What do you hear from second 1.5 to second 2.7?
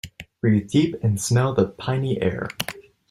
the piny air.